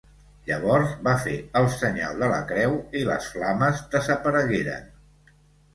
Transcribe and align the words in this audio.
Llavors 0.45 0.95
va 1.07 1.13
fer 1.25 1.35
el 1.61 1.69
senyal 1.75 2.23
de 2.25 2.31
la 2.33 2.41
creu 2.53 2.75
i 3.03 3.07
les 3.13 3.29
flames 3.37 3.87
desaparegueren. 3.95 4.91